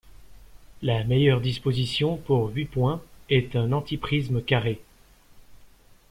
La 0.81 1.03
meilleure 1.03 1.41
disposition 1.41 2.17
pour 2.17 2.49
huit 2.49 2.65
points 2.65 3.03
est 3.29 3.55
un 3.55 3.71
antiprisme 3.71 4.41
carré. 4.41 4.81